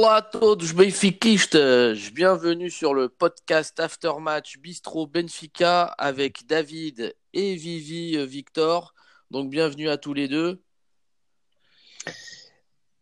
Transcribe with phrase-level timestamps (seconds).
[0.00, 8.16] Olá a todos benfiquistas, bienvenue sur le podcast Aftermatch Bistro Benfica avec David et Vivi
[8.16, 8.94] euh, Victor.
[9.32, 10.62] Donc bienvenue à tous les deux.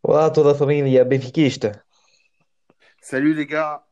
[0.02, 1.72] Olá a toda a família benfiquista.
[3.02, 3.86] Salut les gars.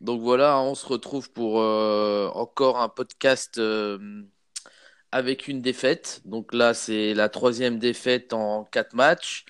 [0.00, 4.22] Donc voilà, on se retrouve pour euh, encore un podcast euh,
[5.12, 6.22] avec une défaite.
[6.24, 9.44] Donc là, c'est la troisième défaite en quatre matchs.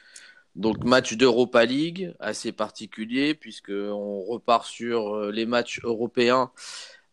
[0.57, 6.51] Donc match d'Europa League, assez particulier, puisqu'on repart sur euh, les matchs européens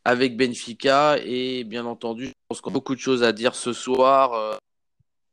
[0.05, 1.17] avec Benfica.
[1.25, 4.33] Et bien entendu, je pense qu'on a beaucoup de choses à dire ce soir.
[4.33, 4.55] Euh,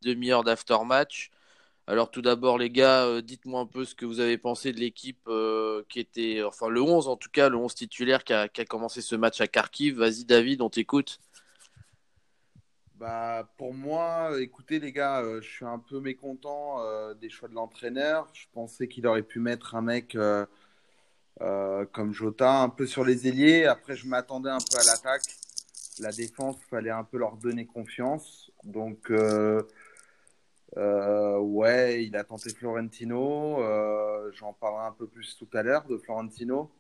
[0.03, 1.31] Demi-heure d'aftermatch.
[1.87, 4.81] Alors tout d'abord, les gars, euh, dites-moi un peu ce que vous avez pensé de
[4.81, 5.29] l'équipe
[5.89, 8.65] qui était, enfin le 11 en tout cas, le 11 titulaire qui a, qui a
[8.65, 9.99] commencé ce match à Kharkiv.
[9.99, 11.21] Vas-y David, on t'écoute.
[13.01, 17.49] Bah, pour moi, écoutez les gars, euh, je suis un peu mécontent euh, des choix
[17.49, 18.29] de l'entraîneur.
[18.35, 20.45] Je pensais qu'il aurait pu mettre un mec euh,
[21.93, 23.65] comme Jota un peu sur les ailiers.
[23.65, 25.23] Après, je m'attendais un peu à l'attaque.
[25.99, 28.53] La défense, il fallait un peu leur donner confiance.
[28.65, 29.11] Donc,
[30.77, 33.63] ouais, il a tenté Florentino.
[34.33, 36.71] J'en parlerai un peu plus tout à l'heure de Florentino.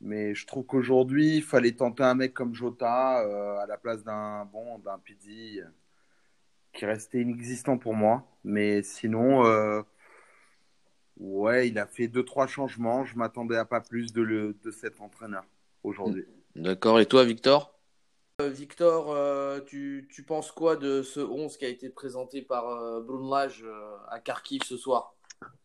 [0.00, 4.02] Mais je trouve qu'aujourd'hui, il fallait tenter un mec comme Jota euh, à la place
[4.02, 5.60] d'un bon, d'un Pizzi
[6.72, 8.26] qui restait inexistant pour moi.
[8.44, 9.82] Mais sinon, euh,
[11.18, 13.04] ouais, il a fait deux, trois changements.
[13.04, 15.44] Je m'attendais à pas plus de, le, de cet entraîneur
[15.82, 16.24] aujourd'hui.
[16.56, 17.72] D'accord, et toi Victor?
[18.40, 22.68] Euh, Victor, euh, tu, tu penses quoi de ce 11 qui a été présenté par
[22.68, 25.14] euh, Brunlage euh, à Kharkiv ce soir?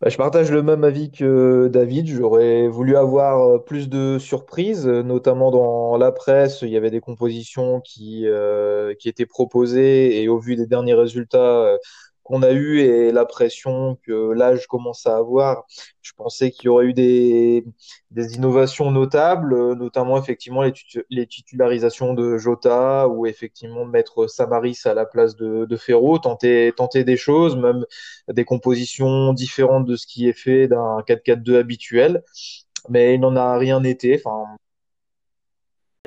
[0.02, 2.08] Bah, je partage le même avis que David.
[2.08, 6.62] J'aurais voulu avoir euh, plus de surprises, euh, notamment dans la presse.
[6.62, 10.94] Il y avait des compositions qui, euh, qui étaient proposées et au vu des derniers
[10.94, 11.78] résultats
[12.26, 15.66] qu'on a eus et la pression que l'âge commence à avoir,
[16.02, 17.64] je pensais qu'il y aurait eu des,
[18.16, 25.06] innovations notables, euh, notamment effectivement les, titularisations de Jota ou effectivement mettre Samaris à la
[25.06, 27.86] place de, Ferro, tenter, tenter des choses, même
[28.28, 32.24] des compositions différentes de ce qui est fait d'un 4-4-2 habituel,
[32.90, 34.16] mais il n'en a rien été.
[34.16, 34.46] Enfin,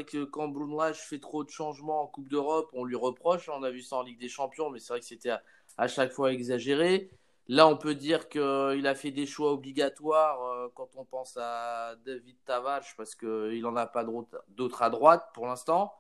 [0.05, 3.49] que quand Brunlage fait trop de changements en Coupe d'Europe, on lui reproche.
[3.49, 5.33] On a vu ça en Ligue des Champions, mais c'est vrai que c'était
[5.79, 7.11] à, chaque fois exagéré.
[7.49, 11.95] Là, on peut dire qu'il a fait des choix obligatoires euh, quand on pense à
[12.05, 14.05] David Tavares, parce qu'il n'en a pas
[14.49, 15.95] d'autres à droite pour l'instant.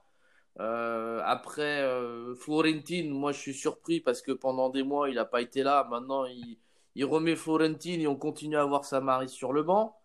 [0.61, 5.25] Euh, après, euh, Florentine, moi je suis surpris parce que pendant des mois il n'a
[5.25, 5.87] pas été là.
[5.91, 9.97] Maintenant, il, remet Florentine et on continue à voir Samaris sur le banc.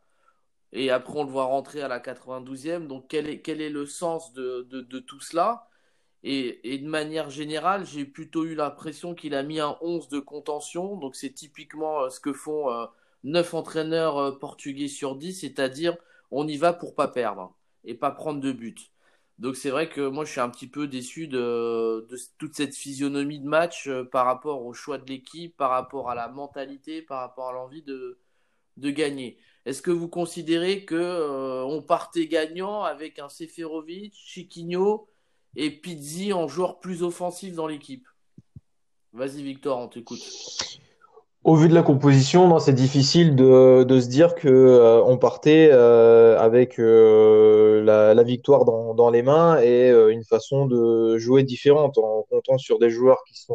[0.73, 2.87] Et après, on le voit rentrer à la 92e.
[2.87, 5.67] Donc, quel est, le sens de tout cela?
[6.23, 10.95] Et, de manière générale, j'ai plutôt eu l'impression qu'il a mis un 11 de contention.
[10.95, 12.85] Donc, c'est typiquement euh, ce que font euh,
[13.25, 15.97] 9 entraîneurs euh, portugais sur 10, c'est-à-dire
[16.31, 18.91] on y va pour pas perdre et pas prendre de but.
[19.39, 22.07] Donc, c'est vrai que moi, je suis un petit peu déçu de,
[22.37, 26.29] toute cette physionomie de match par rapport au choix de l'équipe, par rapport à la
[26.29, 28.17] mentalité, par rapport à l'envie de,
[28.77, 29.37] gagner.
[29.65, 35.09] Est-ce que vous considérez que on partait gagnant avec un Seferovic, Chiquinho
[35.55, 38.07] et Pizzi en joueur plus offensif dans l'équipe?
[39.13, 40.19] Vas-y Victor, on t'écoute.
[41.43, 46.39] au vu de la composition, c'est difficile de, se dire que euh, on partait euh,
[46.39, 52.25] avec euh, la, victoire dans, les mains et euh, une façon de jouer différente en
[52.29, 53.53] comptant sur des joueurs qui sont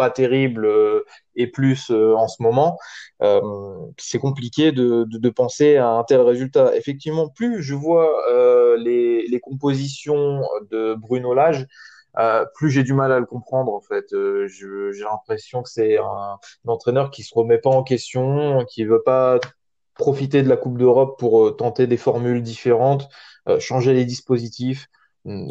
[0.00, 1.04] pas terribles euh,
[1.36, 2.78] et plus euh, en ce moment.
[3.20, 3.40] Euh,
[3.98, 6.74] c'est compliqué de, penser à un tel résultat.
[6.74, 8.10] Effectivement, plus je vois
[8.78, 10.40] les, compositions
[10.70, 11.66] de Bruno Lage,
[12.54, 14.06] plus j'ai du mal à le comprendre en fait.
[14.10, 19.38] J'ai l'impression que c'est un, entraîneur qui se remet pas en question, qui veut pas
[19.94, 23.08] profiter de la Coupe d'Europe pour tenter des formules différentes,
[23.58, 24.86] changer les dispositifs,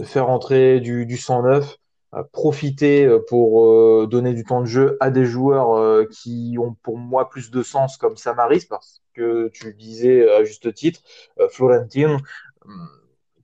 [0.04, 1.89] faire entrer du, du sang neuf, euh,
[2.34, 6.76] profiter euh, pour euh, donner du temps de jeu à des joueurs euh, qui ont
[6.84, 11.02] pour moi plus de sens comme Samaris, parce que tu disais à juste titre,
[11.40, 12.18] euh, Florentin.
[12.66, 12.88] hum,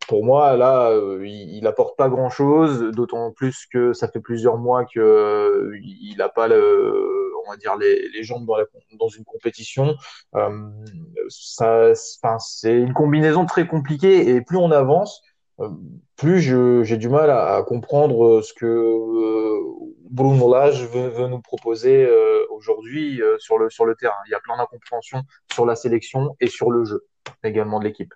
[0.07, 0.91] Pour moi, là,
[1.23, 6.29] il, il apporte pas grand-chose, d'autant plus que ça fait plusieurs mois que il a
[6.29, 8.65] pas le, on va dire les, les jambes dans la,
[8.99, 9.95] dans une compétition.
[11.29, 11.93] Ça,
[12.39, 15.21] c'est une combinaison très compliquée et plus on avance,
[16.15, 19.59] plus je, j'ai du mal à, comprendre euh, ce que euh,
[20.09, 24.15] Bruno Lage veut, nous proposer euh, aujourd'hui euh, sur le, sur le terrain.
[24.27, 25.23] Il y a plein d'incompréhensions
[25.53, 27.05] sur la sélection et sur le jeu
[27.43, 28.13] également de l'équipe.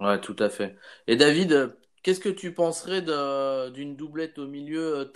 [0.00, 0.76] Ouais, tout à fait.
[1.06, 1.68] Et David, euh,
[2.02, 3.02] qu'est-ce que tu penserais
[3.72, 5.12] d'une doublette au milieu euh,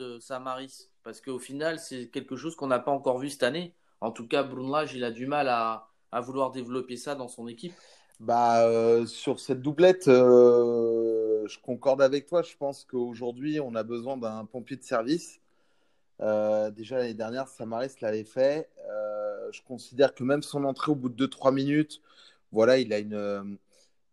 [0.00, 0.90] euh, Samaris?
[1.02, 3.74] Parce qu'au final, c'est quelque chose qu'on n'a pas encore vu cette année.
[4.00, 7.48] En tout cas, Brunlage, il a du mal à, à vouloir développer ça dans son
[7.48, 7.74] équipe
[8.20, 12.42] bah, euh, sur cette doublette, euh, je concorde avec toi.
[12.42, 15.40] Je pense qu'aujourd'hui, on a besoin d'un pompier de service.
[16.20, 18.68] Euh, déjà l'année dernière, Samaris l'avait fait.
[19.52, 22.00] je considère que même son entrée au bout de 2-3 minutes,
[22.52, 23.58] voilà, il a une,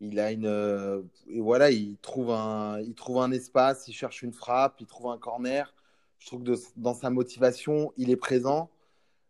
[0.02, 4.82] il a une, voilà, il trouve un, il trouve un espace, il cherche une frappe,
[4.82, 5.74] il trouve un corner.
[6.20, 8.70] Je trouve que dans sa motivation, il est présent.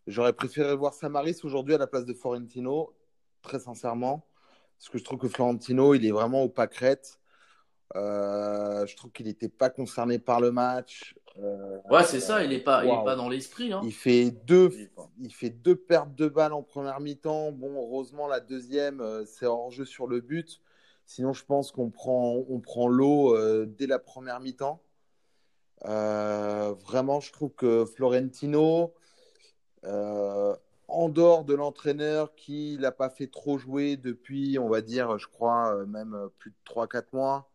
[0.07, 2.93] J'aurais préféré voir Samaris aujourd'hui à la place de Florentino,
[3.43, 4.25] très sincèrement.
[4.79, 7.19] Parce que je trouve que Florentino, il est vraiment au pâquerette.
[7.95, 11.15] Euh, je trouve qu'il n'était pas concerné par le match.
[11.37, 13.73] Euh, ouais, c'est ça, il n'est pas, pas dans l'esprit.
[13.73, 13.81] Hein.
[13.83, 14.71] Il, fait deux,
[15.19, 17.51] il, fait deux pertes de balles en première mi-temps.
[17.51, 20.61] Bon, heureusement, la deuxième, euh, c'est hors jeu sur le but.
[21.05, 23.35] Sinon, je pense qu'on prend, on prend l'eau
[23.65, 24.81] dès la première mi-temps.
[25.83, 28.93] vraiment, je trouve que Florentino,
[30.89, 35.27] en dehors de l'entraîneur qui l'a pas fait trop jouer depuis, on va dire, je
[35.27, 37.51] crois, euh, même euh, plus de 3-4 mois,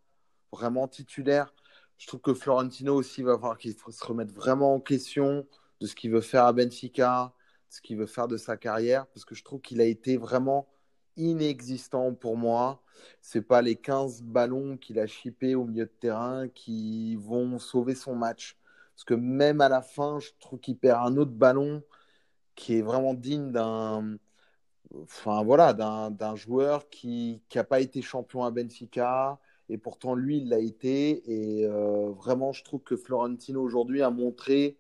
[0.53, 1.53] vraiment titulaire.
[1.99, 5.47] Je trouve que Florentino aussi va falloir qu'il se remette vraiment en question
[5.81, 7.33] de ce qu'il veut faire à Benfica,
[7.71, 10.17] de ce qu'il veut faire de sa carrière, parce que je trouve qu'il a été
[10.17, 10.69] vraiment
[11.17, 12.83] inexistant pour moi.
[13.21, 17.95] C'est pas les 15 ballons qu'il a chippés au milieu de terrain qui vont sauver
[17.95, 18.57] son match.
[18.95, 21.83] Parce que même à la fin, je trouve qu'il perd un autre ballon
[22.55, 24.17] qui est vraiment digne d'un
[25.03, 25.75] enfin voilà
[26.37, 31.23] joueur qui n'a pas été champion à Benfica et pourtant lui il l'a été.
[31.31, 34.77] Et euh, vraiment je trouve que Florentino aujourd'hui a montré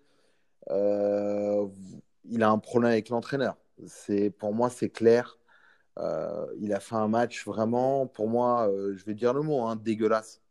[0.71, 1.67] euh,
[2.25, 3.56] il a un problème avec l'entraîneur.
[4.38, 5.38] Pour moi c'est clair.
[5.99, 9.76] Euh, il a fait un match vraiment pour moi je vais dire le mot hein,
[9.76, 10.43] dégueulasse.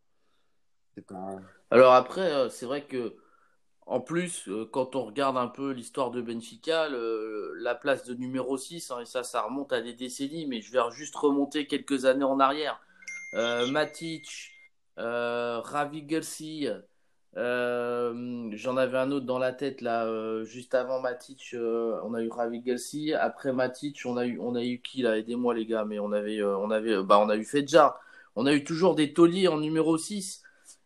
[1.71, 3.15] Alors après c'est vrai que
[3.85, 8.57] en plus, euh, quand on regarde un peu l'histoire de Benfica, la place de numéro
[8.57, 12.05] 6, hein, et ça, ça remonte à des décennies, mais je vais juste remonter quelques
[12.05, 12.79] années en arrière.
[13.33, 14.51] Euh, Matic,
[14.99, 16.05] euh, Ravi
[17.35, 22.29] euh, j'en avais un autre dans la tête là, juste avant Matic, on a eu
[22.29, 22.61] Ravi
[23.19, 25.17] Après Matic, on a eu, on a eu qui là?
[25.17, 27.99] Aidez-moi les gars, mais on avait, on avait, bah on a eu Fedjar.
[28.35, 30.42] On a eu toujours des tauliers en numéro 6.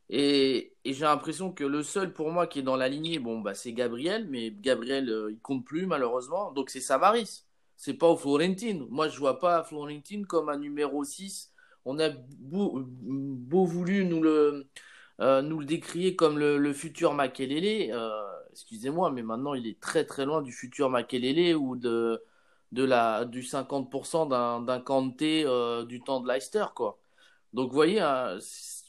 [0.09, 3.53] Et, j'ai l'impression que le seul pour moi qui est dans la lignée, bon, bah,
[3.53, 6.51] c'est Gabriel, mais Gabriel, euh, il compte plus malheureusement.
[6.51, 7.45] Donc c'est Samaris.
[7.75, 8.87] C'est pas au Florentine.
[8.89, 11.51] Moi, je vois pas Florentine comme un numéro 6.
[11.85, 12.85] On a beau,
[13.65, 14.67] voulu nous le,
[15.21, 17.91] euh, nous le décrier comme le, futur Makelele.
[17.93, 18.09] Euh,
[18.51, 22.23] excusez-moi, mais maintenant il est très très loin du futur Makelele ou de,
[22.71, 25.43] de la, du 50% d'un, Kanté
[25.87, 26.65] du temps de Leicester.
[26.75, 26.99] Quoi.
[27.53, 28.37] Donc vous voyez, hein,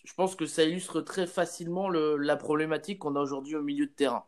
[0.09, 3.93] je pense que ça illustre très facilement la problématique qu'on a aujourd'hui au milieu de
[3.93, 4.25] terrain.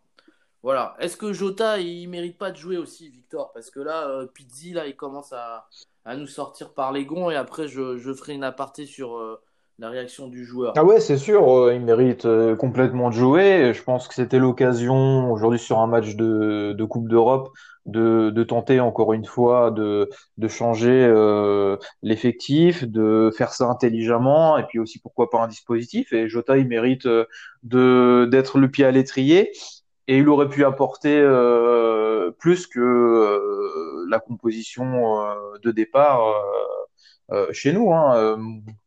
[0.62, 0.94] Voilà.
[0.98, 3.50] Est-ce que Jota, il mérite pas de jouer aussi, Victor?
[3.54, 5.70] Parce que là, euh, Pizzi, là, il commence à,
[6.14, 9.40] nous sortir par les gonds et après, je, ferai une aparté sur euh,
[9.80, 10.74] la réaction du joueur.
[10.76, 12.26] Ah ouais, c'est sûr, euh, il mérite
[12.58, 13.72] complètement de jouer.
[13.74, 17.50] Je pense que c'était l'occasion aujourd'hui sur un match de Coupe d'Europe
[17.86, 24.58] de, de, tenter encore une fois de, de changer euh, l'effectif, de faire ça intelligemment,
[24.58, 26.12] et puis aussi pourquoi pas un dispositif.
[26.12, 27.24] Et Jota, il mérite euh,
[27.62, 29.52] de d'être le pied à l'étrier,
[30.08, 36.20] et il aurait pu apporter euh, plus que euh, la composition euh, de départ.
[37.52, 38.38] Chez nous, hein,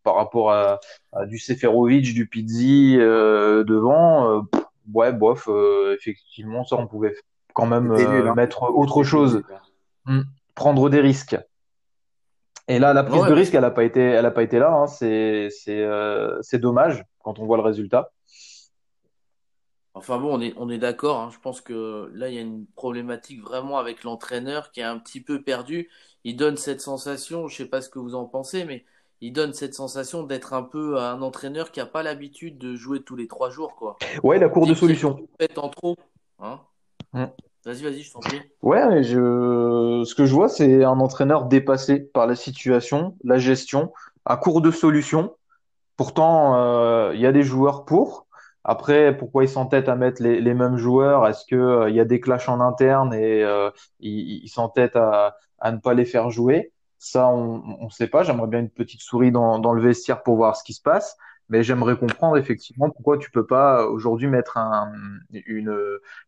[0.03, 0.79] par rapport à,
[1.13, 4.45] à, du Seferovic, du Pizzi devant,
[4.93, 5.49] ouais, bof,
[5.97, 7.15] effectivement, ça on pouvait
[7.53, 8.35] quand même euh, hein.
[8.35, 9.43] mettre autre chose,
[10.05, 10.21] hmm.
[10.55, 11.37] prendre des risques.
[12.67, 14.71] Et là, la prise de risque, elle n'a pas été, elle a pas été là.
[14.71, 14.87] Hein.
[14.87, 18.11] C'est, c'est, euh, c'est dommage quand on voit le résultat.
[19.93, 21.19] Enfin bon, on est, on est d'accord.
[21.19, 21.29] Hein.
[21.31, 24.97] Je pense que là, il y a une problématique vraiment avec l'entraîneur qui est un
[24.97, 25.89] petit peu perdu.
[26.23, 28.85] Il donne cette sensation, je sais pas ce que vous en pensez, mais
[29.21, 33.01] il donne cette sensation d'être un peu un entraîneur qui n'a pas l'habitude de jouer
[33.01, 33.97] tous les trois jours, quoi.
[34.23, 35.17] Ouais, la cour de solution.
[35.57, 35.95] En trop,
[36.39, 36.59] hein
[37.13, 37.25] Mm.
[37.65, 38.41] Vas-y, vas-y, je t'en prie.
[38.61, 40.03] Ouais, je...
[40.05, 43.93] ce que je vois, c'est un entraîneur dépassé par la situation, la gestion,
[44.25, 45.33] à court de solutions.
[45.95, 48.27] Pourtant, euh, il y a des joueurs pour.
[48.65, 51.27] Après, pourquoi ils s'entêtent à mettre les, les mêmes joueurs?
[51.27, 54.95] Est-ce qu'il euh, il y a des clashs en interne et euh, ils il s'entêtent
[54.95, 58.21] à, à ne pas les faire jouer Ça, on ne sait pas.
[58.21, 61.17] J'aimerais bien une petite souris dans, dans le vestiaire pour voir ce qui se passe
[61.49, 64.93] mais j'aimerais comprendre effectivement pourquoi tu peux pas aujourd'hui mettre un,
[65.33, 65.77] une,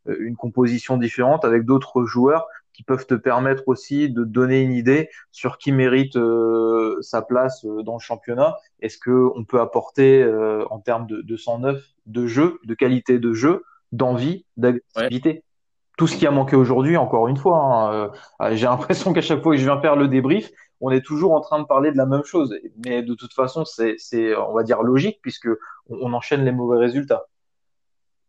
[0.05, 5.09] une composition différente avec d'autres joueurs qui peuvent te permettre aussi de donner une idée
[5.31, 8.57] sur qui mérite euh, sa place euh, dans le championnat.
[8.81, 13.17] Est-ce que on peut apporter euh, en termes de, de 109 de jeu, de qualité
[13.17, 13.63] de jeu,
[13.93, 15.44] d'envie, d'activité?
[15.97, 17.57] Tout ce qui a manqué aujourd'hui, encore une fois.
[17.57, 18.11] Hein,
[18.41, 21.33] euh, j'ai l'impression qu'à chaque fois que je viens faire le débrief, on est toujours
[21.33, 22.55] en train de parler de la même chose.
[22.85, 25.49] Mais de toute façon, c'est, on va dire, logique puisque
[25.87, 27.25] on, enchaîne les mauvais résultats.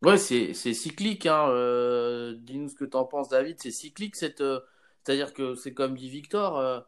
[0.02, 1.26] Ouais, c'est, cyclique.
[1.26, 1.49] Hein.
[1.49, 3.56] Euh, dis-nous ce que tu en penses, David.
[3.61, 4.61] C'est cyclique, euh,
[5.02, 6.85] c'est-à-dire que c'est comme dit Victor,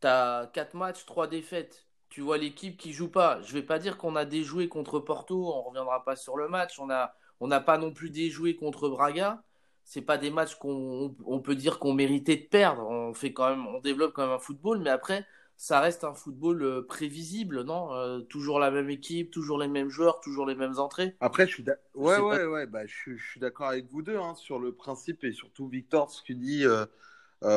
[0.00, 1.84] tu as 4 matchs, 3 défaites.
[2.08, 3.40] Tu vois l'équipe qui joue pas.
[3.42, 6.78] Je vais pas dire qu'on a déjoué contre Porto, on reviendra pas sur le match.
[6.78, 9.42] On a, on n'a pas non plus déjoué contre Braga
[9.86, 12.82] c'est pas des matchs qu'on on peut dire qu'on méritait de perdre.
[12.90, 15.24] On fait quand même, on développe quand même un football, mais après,
[15.56, 17.94] ça reste un football euh, prévisible, non?
[17.94, 21.14] Euh, Toujours la même équipe, toujours les mêmes joueurs, toujours les mêmes entrées.
[21.20, 21.64] Après, je suis
[21.94, 25.30] ouais, ouais, ouais, bah, je, suis d'accord avec vous deux hein, sur le principe et
[25.30, 26.64] surtout Victor, ce qu'il dit.
[26.66, 26.84] Euh,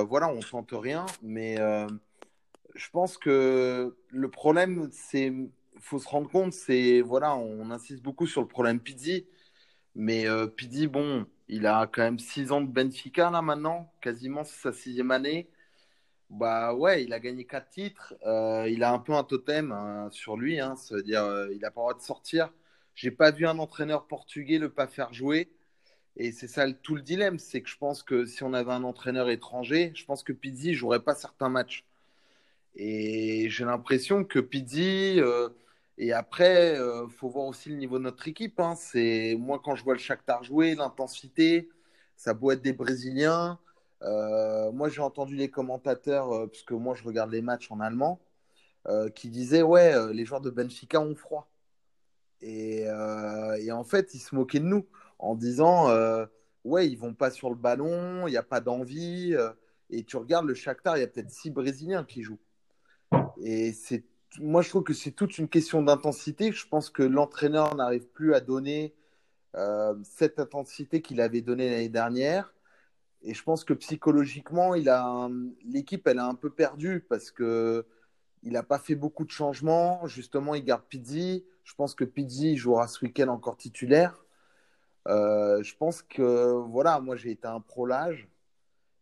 [0.03, 1.57] voilà, on sente rien, mais
[2.75, 5.33] je pense que le problème, c'est,
[5.79, 9.25] faut se rendre compte, c'est voilà, on insiste beaucoup sur le problème Pizzi,
[9.95, 14.71] mais Pizzi, bon il a quand même six ans de Benfica là maintenant, quasiment sa
[14.73, 15.49] sixième année.
[16.29, 18.13] Bah ouais, il a gagné quatre titres.
[18.25, 21.49] Euh, il a un peu un totem hein, sur lui, hein, ça veut dire euh,
[21.51, 22.53] il n'a pas le droit de sortir.
[22.95, 25.51] J'ai pas vu un entraîneur portugais le pas faire jouer.
[26.17, 28.83] Et c'est ça tout le dilemme, c'est que je pense que si on avait un
[28.83, 31.85] entraîneur étranger, je pense que Pizzi jouerait pas certains matchs.
[32.75, 35.49] Et j'ai l'impression que Pizzi, euh,
[36.01, 38.59] et après, euh, faut voir aussi le niveau de notre équipe.
[38.61, 38.73] Hein.
[38.75, 41.69] C'est moi quand je vois le Shakhtar jouer, l'intensité,
[42.15, 43.59] ça peut être des Brésiliens.
[44.03, 47.81] Euh, moi, j'ai entendu les commentateurs, euh, parce que moi, je regarde les matchs en
[47.81, 48.21] allemand,
[49.15, 51.47] qui disaient ouais, les joueurs de Benfica ont froid.
[52.41, 52.85] Et,
[53.59, 54.87] et, en fait, ils se moquaient de nous
[55.19, 55.89] en disant
[56.63, 59.35] ouais, ils vont pas sur le ballon, il n'y a pas d'envie.
[59.91, 62.39] et tu regardes le Shakhtar, il y a peut-être six Brésiliens qui jouent.
[63.43, 64.05] Et c'est
[64.37, 66.51] moi, je trouve que c'est toute une question d'intensité.
[66.51, 68.93] Je pense que l'entraîneur n'arrive plus à donner
[69.55, 72.53] euh, cette intensité qu'il avait donnée l'année dernière.
[73.21, 74.73] Et je pense que psychologiquement,
[75.65, 77.85] l'équipe, elle a un peu perdu parce que
[78.43, 80.07] il n'a pas fait beaucoup de changements.
[80.07, 81.45] Justement, il garde Pizzi.
[81.63, 84.23] Je pense que Pizzi jouera ce week-end encore titulaire.
[85.07, 88.29] Euh, je pense que, voilà, moi j'ai été un prolage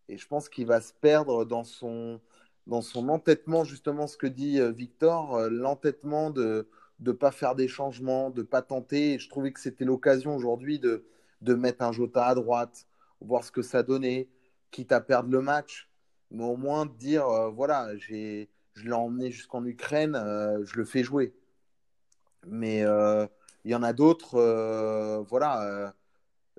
[0.09, 2.21] et je pense qu'il va se perdre dans son,
[2.67, 6.67] dans son entêtement, justement, ce que dit euh, Victor, euh, l'entêtement de
[6.99, 9.17] ne pas faire des changements, de ne pas tenter.
[9.19, 11.05] Je trouvais que c'était l'occasion aujourd'hui de,
[11.41, 12.85] de mettre un Jota à droite,
[13.21, 14.27] voir ce que ça donnait,
[14.71, 15.89] quitte à perdre le match,
[16.29, 20.13] mais au moins de dire euh, voilà, j'ai, je l'ai emmené jusqu'en Ukraine,
[20.63, 21.33] je le fais jouer.
[22.45, 25.93] Mais il y en a d'autres, voilà,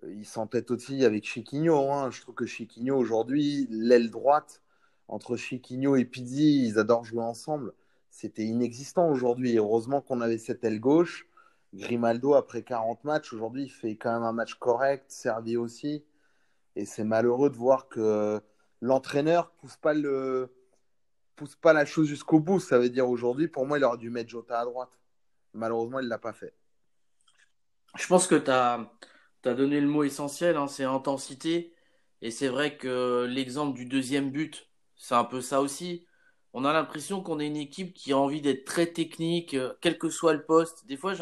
[0.02, 1.92] il s'entête aussi avec Chiquinho.
[1.92, 2.10] Hein.
[2.10, 4.62] Je trouve que Chiquinho aujourd'hui, l'aile droite,
[5.08, 7.74] entre Chiquinho et Pizzi, ils adorent jouer ensemble.
[8.10, 9.56] C'était inexistant aujourd'hui.
[9.56, 11.26] Heureusement qu'on avait cette aile gauche.
[11.74, 16.04] Grimaldo, après 40 matchs, aujourd'hui, il fait quand même un match correct, servi aussi.
[16.76, 18.40] Et c'est malheureux de voir que
[18.80, 20.54] l'entraîneur pousse pas le
[21.36, 22.60] pousse pas la chose jusqu'au bout.
[22.60, 24.98] Ça veut dire aujourd'hui, pour moi, il aurait dû mettre Jota à droite.
[25.54, 26.54] Malheureusement, il ne l'a pas fait.
[27.96, 28.90] Je pense que tu as,
[29.44, 31.72] donné le mot essentiel, hein, c'est intensité.
[32.22, 34.67] Et c'est vrai que l'exemple du deuxième but,
[34.98, 36.04] c'est un peu ça aussi.
[36.52, 39.98] On a l'impression qu'on est une équipe qui a envie d'être très technique, euh, quel
[39.98, 40.86] que soit le poste.
[40.86, 41.14] Des fois,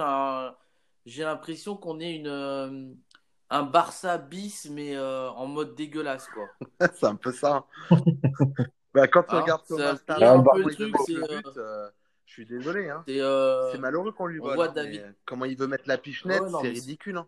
[1.04, 2.92] j'ai l'impression qu'on est une, euh,
[3.50, 6.48] un Barça bis, mais euh, en mode dégueulasse, quoi.
[6.94, 7.66] c'est un peu ça.
[8.94, 9.96] bah, quand tu hein, regardes Thomas
[12.24, 12.90] je suis désolé.
[12.90, 13.04] Hein.
[13.06, 14.68] C'est malheureux qu'on lui voit.
[14.68, 15.14] David...
[15.24, 17.18] Comment il veut mettre la pichenette, c'est ridicule.
[17.18, 17.26] Hein.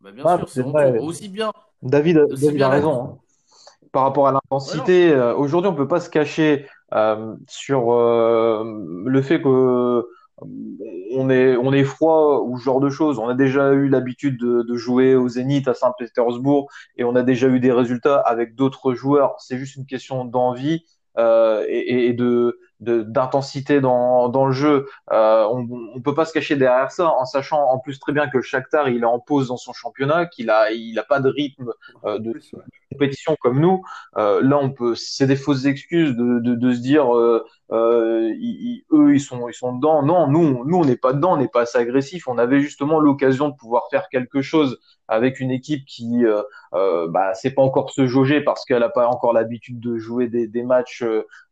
[0.00, 1.52] Bah, bien sûr, c'est aussi bien.
[1.80, 3.04] David, David a raison.
[3.04, 3.21] Hein
[3.92, 8.64] par rapport à l'intensité, euh, aujourd'hui, on peut pas se cacher euh, sur euh,
[9.06, 10.04] le fait que
[11.14, 13.18] on est, on est froid ou ce genre de choses.
[13.18, 17.22] On a déjà eu l'habitude de, de, jouer au Zénith à Saint-Pétersbourg et on a
[17.22, 19.36] déjà eu des résultats avec d'autres joueurs.
[19.38, 20.84] C'est juste une question d'envie
[21.18, 24.88] euh, et, et, de d'intensité dans, dans le jeu.
[25.12, 28.28] Euh, on ne peut pas se cacher derrière ça, en sachant en plus très bien
[28.28, 31.20] que le Shakhtar il est en pause dans son championnat, qu'il a il a pas
[31.20, 31.72] de rythme
[32.04, 32.34] euh, de,
[32.90, 33.82] compétition comme nous.
[34.16, 37.06] Euh, là, on peut, c'est des fausses excuses de, de, de se dire
[37.72, 40.02] euh, euh eux ils sont ils sont dedans.
[40.02, 42.28] Non, nous nous on n'est pas dedans, on n'est pas assez agressif.
[42.28, 44.78] On avait justement l'occasion de pouvoir faire quelque chose
[45.12, 46.42] avec une équipe qui euh,
[46.74, 50.28] euh, bah, c'est pas encore se jauger parce qu'elle n'a pas encore l'habitude de jouer
[50.28, 51.04] des, des matchs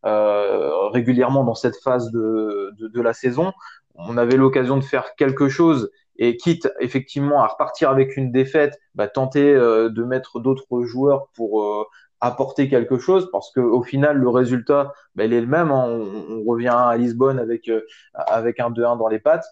[0.06, 3.52] euh, régulièrement dans cette phase de, de, de la saison.
[3.94, 8.78] On avait l'occasion de faire quelque chose et quitte effectivement à repartir avec une défaite,
[8.94, 11.86] bah, tenter de mettre d'autres joueurs pour
[12.20, 15.86] apporter quelque chose parce que au final le résultat bah, il est le même hein.
[15.88, 17.70] on, revient à Lisbonne avec
[18.14, 19.46] avec un 2-1 dans les pattes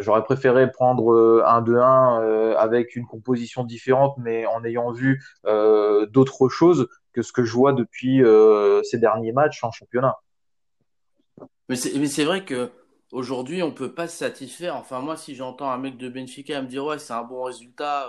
[0.00, 6.88] J'aurais préféré prendre un 2-1 avec une composition différente, mais en ayant vu d'autres choses
[7.12, 8.22] que ce que je vois depuis
[8.84, 10.16] ces derniers matchs en championnat.
[11.68, 12.70] Mais c'est vrai que
[13.12, 14.74] aujourd'hui, on peut pas se satisfaire.
[14.76, 18.08] Enfin, moi, si j'entends un mec de Benfica me dire ouais, c'est un bon résultat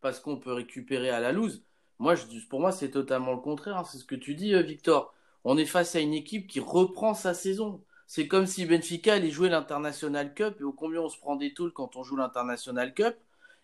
[0.00, 1.64] parce qu'on peut récupérer à la loose,
[1.98, 2.14] moi,
[2.50, 3.78] pour moi, c'est totalement le contraire.
[3.78, 3.84] Hein.
[3.84, 5.14] C'est ce que tu dis, Victor.
[5.44, 7.82] On est face à une équipe qui reprend sa saison.
[8.06, 11.54] C'est comme si Benfica allait jouer l'International Cup et au combien on se prend des
[11.54, 13.16] tools quand on joue l'International Cup.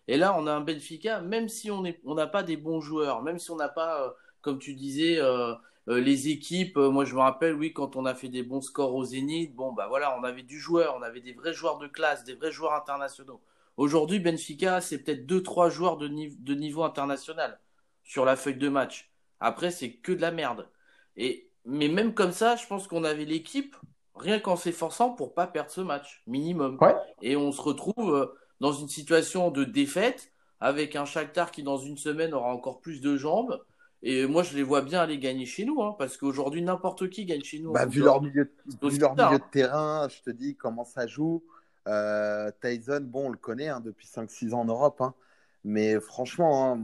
[0.07, 1.83] Et là, on a un Benfica, même si on
[2.15, 4.09] n'a pas des bons joueurs, même si on n'a pas, euh,
[4.41, 5.53] comme tu disais, euh,
[5.87, 6.77] euh, les équipes.
[6.77, 9.71] moi, je me rappelle, oui, quand on a fait des bons scores au Zénith, bon,
[9.73, 12.51] bah voilà, on avait du joueur, on avait des vrais joueurs de classe, des vrais
[12.51, 13.41] joueurs internationaux.
[13.77, 16.07] Aujourd'hui, Benfica, c'est peut-être deux, trois joueurs de
[16.55, 17.59] niveau international
[18.09, 19.11] sur la feuille de match.
[19.39, 20.67] Après, c'est que de la merde.
[21.15, 23.75] Et mais même comme ça, je pense qu'on avait l'équipe,
[24.15, 26.79] rien qu'en s'efforçant pour pas perdre ce match, minimum.
[27.21, 28.25] Et on se retrouve euh,
[28.61, 32.99] dans une situation de défaite avec un Shakhtar qui dans une semaine aura encore plus
[32.99, 33.61] de jambes.
[34.01, 37.25] Et moi, je les vois bien aller gagner chez nous, hein, parce qu'aujourd'hui, n'importe qui
[37.25, 37.73] gagne chez nous.
[37.73, 38.51] Bah, vu leur, milieu,
[38.81, 41.43] leur milieu, de terrain, je te dis comment ça joue.
[41.87, 44.99] Euh, Tyson, bon, on le connaît hein, depuis 5-6 ans en Europe.
[45.01, 45.13] Hein.
[45.63, 46.79] mais franchement,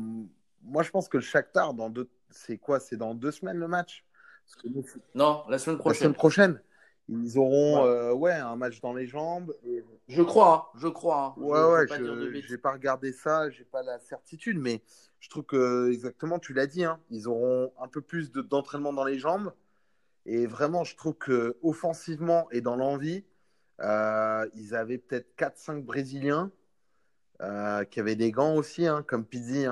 [0.66, 2.10] moi, je pense que le Shakhtar, dans deux...
[2.30, 2.80] c'est quoi?
[2.80, 4.06] C'est dans deux semaines le match?
[5.14, 5.94] Non, la semaine prochaine.
[5.94, 6.62] La semaine prochaine.
[7.08, 8.34] Ils auront ouais.
[8.34, 9.56] Euh, un match dans les jambes.
[10.08, 11.36] Je crois, hein, je crois.
[11.38, 11.42] Hein.
[11.42, 14.82] Ouais, ouais, je n'ai pas regardé ça, j'ai pas la certitude, mais
[15.20, 19.04] je trouve que, exactement, tu l'as dit, hein, ils auront un peu plus d'entraînement dans
[19.04, 19.54] les jambes.
[20.26, 23.24] Et vraiment, je trouve que offensivement et dans l'envie,
[23.82, 26.52] euh, ils avaient peut-être 4-5 Brésiliens
[27.42, 29.68] euh, qui avaient des gants aussi, comme Pizzi,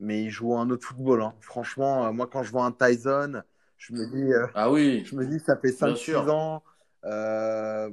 [0.00, 1.30] mais ils jouent un autre football.
[1.40, 3.42] Franchement, moi, quand je vois un Tyson,
[3.76, 5.04] je me dis, euh, ah oui.
[5.04, 6.62] je me dis, ça fait 5-6 ans.
[7.04, 7.90] Euh,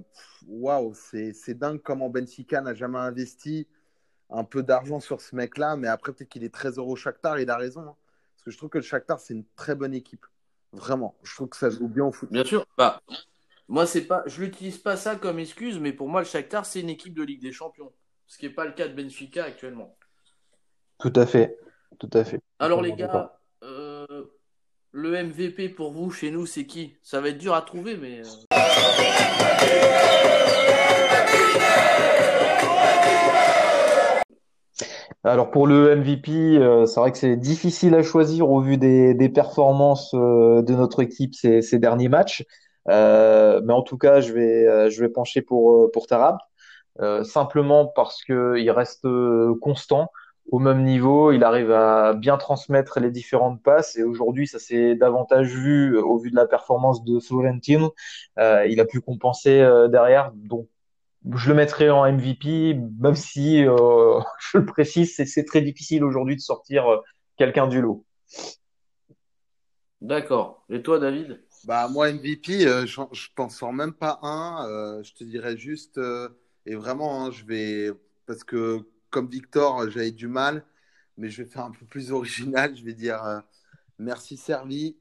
[0.47, 3.67] waouh, c'est dingue comment Benfica n'a jamais investi
[4.29, 7.39] un peu d'argent sur ce mec-là, mais après, peut-être qu'il est très heureux au Shakhtar,
[7.39, 7.81] il a raison.
[7.81, 7.95] Hein.
[8.35, 10.25] Parce que je trouve que le Shakhtar, c'est une très bonne équipe.
[10.73, 11.17] Vraiment.
[11.23, 12.29] Je trouve que ça joue bien au foot.
[12.31, 12.65] Bien sûr.
[12.77, 13.01] Bah,
[13.69, 16.81] moi, c'est pas, je n'utilise pas ça comme excuse, mais pour moi, le Shakhtar, c'est
[16.81, 17.93] une équipe de Ligue des Champions.
[18.25, 19.97] Ce qui n'est pas le cas de Benfica actuellement.
[20.99, 21.57] Tout à fait.
[21.99, 22.39] Tout à fait.
[22.59, 23.37] Alors, les gars,
[24.99, 26.95] le MVP pour vous chez nous, c'est qui?
[27.03, 28.21] Ça va être dur à trouver, mais.
[28.21, 28.23] Euh.
[35.23, 39.29] Alors pour le MVP, euh, c'est vrai que c'est difficile à choisir au vu des,
[39.29, 42.43] performances euh, de notre équipe ces, derniers matchs.
[42.87, 46.37] mais en tout cas, je vais, je vais pencher pour, pour Tarab,
[47.23, 49.05] simplement parce qu'il reste
[49.61, 50.09] constant
[50.49, 54.95] au même niveau, il arrive à bien transmettre les différentes passes et aujourd'hui ça s'est
[54.95, 57.93] davantage vu au vu de la performance de Florentino.
[58.39, 60.67] Euh, il a pu compenser euh, derrière, donc
[61.35, 66.35] je le mettrai en MVP, même si euh, je le précise, c'est très difficile aujourd'hui
[66.35, 66.97] de sortir euh,
[67.37, 68.05] quelqu'un du lot.
[69.99, 70.63] D'accord.
[70.69, 71.43] Et toi, David?
[71.65, 75.01] Bah moi MVP, euh, je, je t'en sors même pas un.
[75.03, 75.99] je te dirais juste
[76.65, 77.91] et vraiment, hein, je vais
[78.25, 78.85] parce que
[79.17, 80.63] comme Victor, j'avais du mal,
[81.17, 82.75] mais je vais faire un peu plus original.
[82.75, 83.39] Je vais dire euh,
[83.97, 84.95] merci Servi,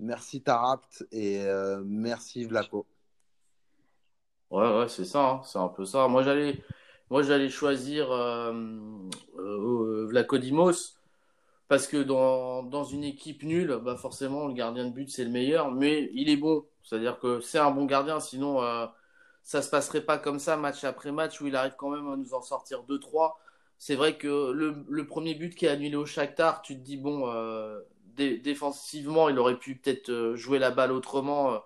[0.00, 2.84] merci Tarapt et euh, merci Vlaco.
[4.50, 5.42] Ouais, c'est ça, hein.
[5.44, 6.08] c'est un peu ça.
[6.08, 6.60] Moi, j'allais,
[7.08, 9.08] moi, j'allais choisir euh,
[10.08, 10.96] Vlaco Dimos
[11.68, 15.30] parce que dans, dans, une équipe nulle, bah forcément, le gardien de but, c'est le
[15.30, 16.66] meilleur, mais il est bon.
[16.82, 18.58] C'est-à-dire que c'est un bon gardien, sinon
[19.44, 22.16] ça se passerait pas comme ça match après match où il arrive quand même à
[22.16, 23.34] nous en sortir 2-3.
[23.84, 27.24] C'est vrai que le, premier but qui est annulé au Shakhtar, tu te dis bon,
[27.26, 27.80] euh,
[28.16, 31.58] défensivement, il aurait pu peut-être euh, jouer la balle autrement, euh,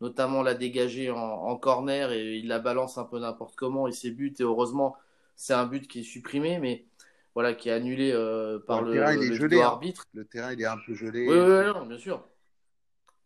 [0.00, 4.10] notamment la dégager en, corner et il la balance un peu n'importe comment et ses
[4.10, 4.96] buts et heureusement
[5.36, 6.86] c'est un but qui est supprimé mais
[7.36, 8.10] voilà qui est annulé
[8.66, 9.62] par le, le, hein.
[9.62, 10.06] arbitre.
[10.12, 11.28] Le terrain il est un peu gelé.
[11.28, 12.26] Oui, oui, bien sûr.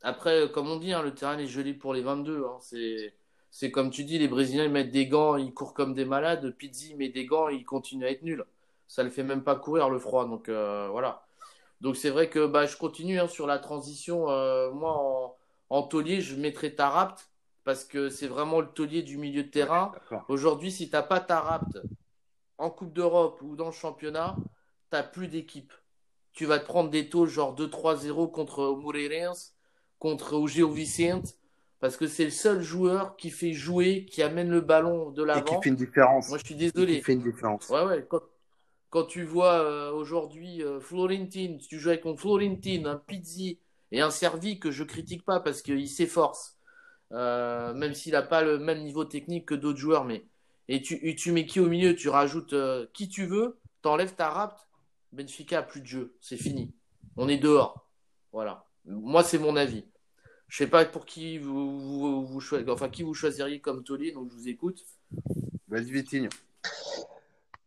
[0.03, 2.45] Après, comme on dit, hein, le terrain est gelé pour les 22.
[2.45, 3.15] Hein, c'est
[3.55, 6.51] c'est comme tu dis, les Brésiliens ils mettent des gants, ils courent comme des malades.
[6.57, 8.45] Pizzi met des gants, il continue à être nul.
[8.89, 10.27] Ça ne le fait même pas courir le froid.
[10.27, 11.25] Donc euh, voilà.
[11.81, 14.29] Donc c'est vrai que bah, je continue hein, sur la transition.
[14.29, 15.37] Euh, moi, en,
[15.71, 17.31] en, taulier, je mettrais Tarapt
[17.63, 19.93] parce que c'est vraiment le taulier du milieu de terrain.
[20.27, 21.79] Aujourd'hui, si tu n'as pas Tarapt
[22.59, 25.73] en Coupe d'Europe ou dans le championnat, tu n'as plus d'équipe.
[26.33, 29.55] Tu vas te prendre des taux genre 2-3-0 contre Moreirense,
[30.01, 31.37] contre Ogeo Vicente
[31.85, 35.41] parce que c'est le seul joueur qui fait jouer, qui amène le ballon de l'avant.
[35.41, 36.31] Et qui fait une différence.
[36.31, 36.97] Moi, je suis désolé.
[36.97, 37.69] qui fait une différence.
[37.69, 38.09] Ouais, ouais.
[38.89, 43.59] Quand, tu vois euh, aujourd'hui euh, Florentine, tu joues avec un Florentine, un Pizzi
[43.93, 46.57] et un Servi que je critique pas parce qu'il s'efforce,
[47.13, 50.25] euh, même s'il n'a pas le même niveau technique que d'autres joueurs, mais
[50.69, 52.55] et tu, tu mets qui au milieu Tu rajoutes
[52.95, 54.57] qui tu veux, t'enlèves ta rapt,
[55.13, 56.73] Benfica a plus de jeu, c'est fini.
[57.19, 57.87] On est dehors.
[58.33, 58.65] Voilà.
[58.87, 59.85] Moi, c'est mon avis.
[60.49, 64.37] Je sais pas pour qui vous, vous, enfin, qui vous choisiriez comme taulier, donc je
[64.37, 64.85] vous écoute.
[65.69, 66.29] Vas-y.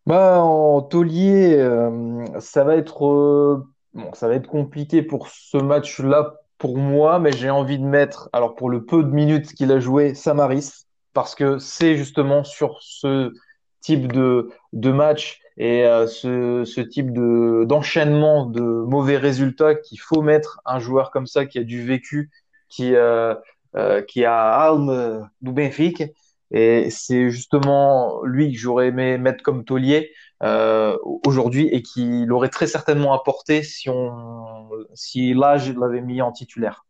[0.06, 5.58] Bah, en taulier, euh, ça va être euh, bon, ça va être compliqué pour ce
[5.58, 9.72] match-là pour moi, mais j'ai envie de mettre, alors pour le peu de minutes qu'il
[9.72, 13.34] a joué, Samaris, parce que c'est justement sur ce
[13.82, 20.00] type de, de match et euh, ce, ce type de d'enchaînement de mauvais résultats qu'il
[20.00, 22.32] faut mettre un joueur comme ça qui a du vécu,
[22.70, 23.36] qui euh,
[23.76, 26.06] euh, qui a alme du Benfica
[26.52, 32.50] et c'est justement lui que j'aurais aimé mettre comme taulier euh, aujourd'hui et qui l'aurait
[32.50, 36.86] très certainement apporté si on si l'âge l'avait mis en titulaire.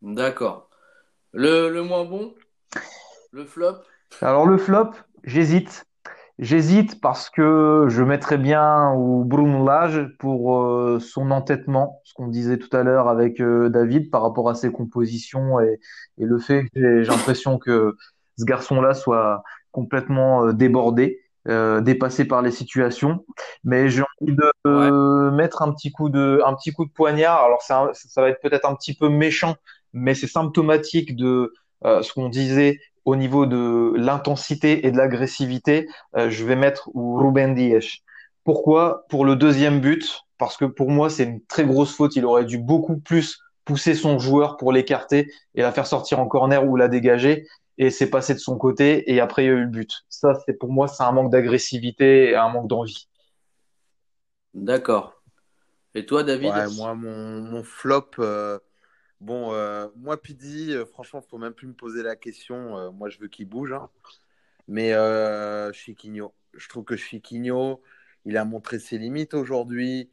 [0.00, 0.70] D'accord.
[1.32, 2.34] Le, le moins bon,
[3.32, 3.82] le flop?
[4.22, 4.92] Alors le flop,
[5.24, 5.84] j'hésite.
[6.40, 12.28] J'hésite parce que je mettrais bien au Bruno Lage pour euh, son entêtement, ce qu'on
[12.28, 15.78] disait tout à l'heure avec euh, David par rapport à ses compositions et,
[16.16, 17.94] et le fait que j'ai l'impression que
[18.38, 23.24] ce garçon-là soit complètement euh, débordé, dépassé par les situations.
[23.64, 27.44] Mais j'ai envie de mettre un petit coup de, un petit coup de poignard.
[27.44, 29.56] Alors ça, ça va être peut-être un petit peu méchant,
[29.92, 36.30] mais c'est symptomatique de ce qu'on disait au niveau de l'intensité et de l'agressivité, euh,
[36.30, 37.98] je vais mettre Ruben Dias.
[38.44, 39.04] Pourquoi?
[39.08, 42.16] Pour le deuxième but, parce que pour moi, c'est une très grosse faute.
[42.16, 46.26] Il aurait dû beaucoup plus pousser son joueur pour l'écarter et la faire sortir en
[46.26, 47.46] corner ou la dégager.
[47.78, 49.90] Et c'est passé de son côté et après il y a eu le but.
[50.08, 53.08] Ça, c'est pour moi, c'est un manque d'agressivité et un manque d'envie.
[54.54, 55.22] D'accord.
[55.94, 56.52] Et toi, David?
[56.76, 58.58] Moi, mon, flop, euh,
[59.20, 62.78] Bon, euh, moi, Pidi, euh, franchement, faut même plus me poser la question.
[62.78, 63.72] Euh, moi, je veux qu'il bouge.
[63.72, 63.90] Hein.
[64.68, 64.92] Mais
[65.72, 67.82] Chiquinho, je trouve que Chiquinho,
[68.24, 70.10] il a montré ses limites aujourd'hui.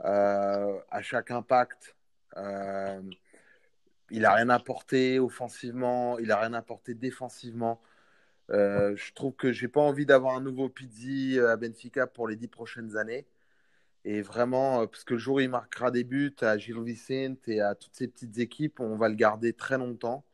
[0.00, 1.96] à chaque impact,
[2.36, 7.80] il n'a rien apporté offensivement, il n'a rien apporté défensivement.
[8.50, 12.48] je trouve que j'ai pas envie d'avoir un nouveau Pizzi à Benfica pour les dix
[12.48, 13.26] prochaines années.
[14.08, 17.46] Et vraiment, euh, parce que le jour où il marquera des buts à Gilles Vicente
[17.46, 20.24] et à toutes ces petites équipes, on va le garder très longtemps.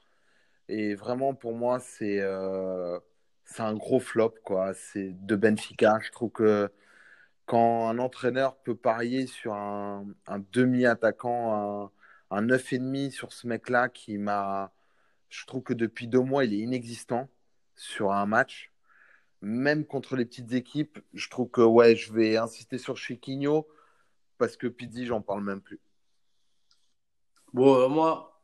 [0.69, 3.01] Et vraiment, pour moi, c'est euh,
[3.59, 4.35] un gros flop.
[4.45, 4.75] quoi.
[4.75, 5.99] C'est de Benfica.
[6.03, 6.71] Je trouve que
[7.47, 11.91] quand un entraîneur peut parier sur un, un demi-attaquant,
[12.31, 14.73] un, un 9,5 sur ce mec-là qui m'a.
[15.31, 17.29] Je trouve que depuis deux mois, il est inexistant
[17.77, 18.74] sur un match
[19.45, 23.67] même contre les petites équipes, je trouve que ouais, je vais insister sur Chiquinho
[24.39, 25.81] parce que Pizzi, j'en parle même plus.
[27.53, 28.41] Bon, euh, moi,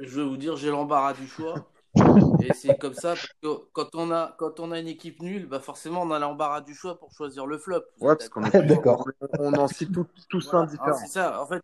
[0.00, 1.70] je vais vous dire, j'ai l'embarras du choix.
[2.42, 5.46] Et c'est comme ça, parce que quand on a, quand on a une équipe nulle,
[5.46, 7.82] bah forcément, on a l'embarras du choix pour choisir le flop.
[8.00, 9.06] Ouais, parce qu'on est d'accord.
[9.38, 9.90] On en cite
[10.28, 10.94] tous un différent.
[10.94, 11.62] C'est ça, en fait.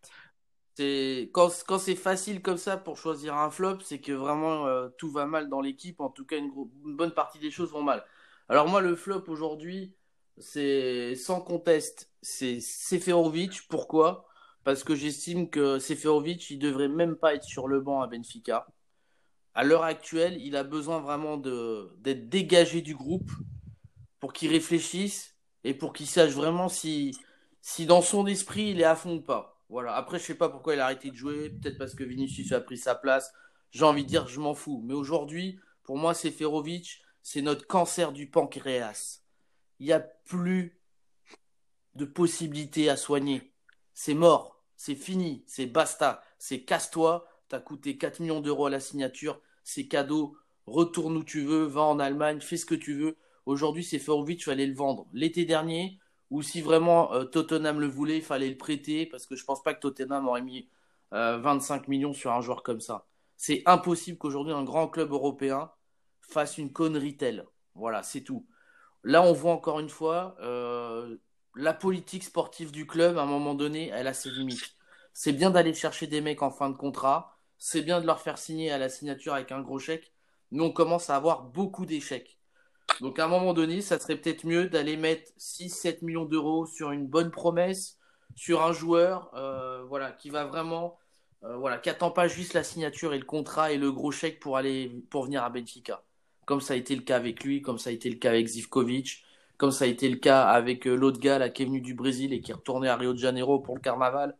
[0.76, 4.88] C'est quand, quand c'est facile comme ça pour choisir un flop, c'est que vraiment euh,
[4.98, 6.00] tout va mal dans l'équipe.
[6.00, 6.52] En tout cas, une,
[6.84, 8.04] une bonne partie des choses vont mal.
[8.48, 9.94] Alors moi, le flop aujourd'hui,
[10.38, 13.66] c'est sans conteste, c'est Seferovic.
[13.68, 14.26] Pourquoi?
[14.64, 18.66] Parce que j'estime que Seferovic, il devrait même pas être sur le banc à Benfica.
[19.54, 23.30] À l'heure actuelle, il a besoin vraiment d'être dégagé du groupe
[24.20, 27.16] pour qu'il réfléchisse et pour qu'il sache vraiment si,
[27.60, 29.62] si dans son esprit il est à fond ou pas.
[29.68, 29.94] Voilà.
[29.94, 31.50] Après, je sais pas pourquoi il a arrêté de jouer.
[31.50, 33.32] Peut-être parce que Vinicius a pris sa place.
[33.70, 34.82] J'ai envie de dire, je m'en fous.
[34.84, 39.22] Mais aujourd'hui, pour moi, Seferovic, c'est notre cancer du pancréas.
[39.80, 40.78] Il n'y a plus
[41.94, 43.54] de possibilités à soigner.
[43.94, 48.78] C'est mort, c'est fini, c'est basta, c'est casse-toi, t'as coûté 4 millions d'euros à la
[48.78, 53.16] signature, c'est cadeau, retourne où tu veux, va en Allemagne, fais ce que tu veux.
[53.46, 55.08] Aujourd'hui, c'est vite, tu fallait le vendre.
[55.14, 59.34] L'été dernier, ou si vraiment euh, Tottenham le voulait, il fallait le prêter, parce que
[59.34, 60.68] je pense pas que Tottenham aurait mis
[61.10, 63.06] 25 euh, millions sur un joueur comme ça.
[63.38, 65.70] C'est impossible qu'aujourd'hui un grand club européen
[66.30, 67.46] fasse une connerie telle.
[67.74, 68.46] Voilà, c'est tout.
[69.02, 71.16] Là, on voit encore une fois, euh,
[71.56, 74.74] la politique sportive du club, à un moment donné, elle a ses limites.
[75.12, 78.38] C'est bien d'aller chercher des mecs en fin de contrat, c'est bien de leur faire
[78.38, 80.12] signer à la signature avec un gros chèque,
[80.50, 82.38] mais on commence à avoir beaucoup d'échecs.
[83.00, 86.90] Donc à un moment donné, ça serait peut-être mieux d'aller mettre 6-7 millions d'euros sur
[86.90, 87.98] une bonne promesse,
[88.34, 90.98] sur un joueur euh, voilà, qui va vraiment,
[91.44, 94.56] euh, voilà, qui pas juste la signature et le contrat et le gros chèque pour
[94.56, 96.02] aller pour venir à Benfica
[96.46, 98.46] comme ça a été le cas avec lui, comme ça a été le cas avec
[98.46, 99.24] Zivkovic,
[99.56, 101.94] comme ça a été le cas avec euh, l'autre gars là, qui est venu du
[101.94, 104.36] Brésil et qui est retourné à Rio de Janeiro pour le carnaval.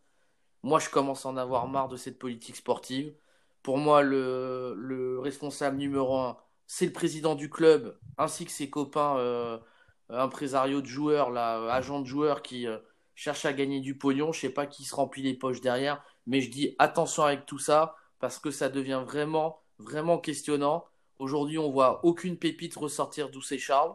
[0.62, 3.14] Moi, je commence à en avoir marre de cette politique sportive.
[3.62, 9.18] Pour moi, le, responsable numéro un, c'est le président du club, ainsi que ses copains
[9.18, 9.58] euh,
[10.08, 12.78] impresarios de joueurs, là, agents de joueurs qui euh,
[13.14, 14.32] cherchent à gagner du pognon.
[14.32, 17.58] Je sais pas qui se remplit les poches derrière, mais je dis attention avec tout
[17.58, 20.84] ça, parce que ça devient vraiment, vraiment questionnant.
[21.18, 23.94] Aujourd'hui, on voit aucune pépite ressortir d'Oussé Charles,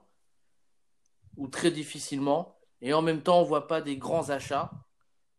[1.38, 2.56] ou très difficilement.
[2.82, 4.72] Et en même temps, on voit pas des grands achats.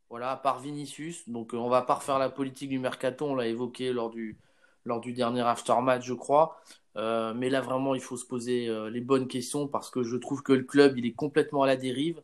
[0.09, 1.29] Voilà, à part Vinicius.
[1.29, 3.27] Donc, euh, on va pas refaire la politique du mercato.
[3.27, 4.39] On l'a évoqué lors du,
[4.85, 6.61] lors du dernier aftermatch, je crois.
[6.97, 10.17] Euh, mais là, vraiment, il faut se poser euh, les bonnes questions parce que je
[10.17, 12.23] trouve que le club, il est complètement à la dérive.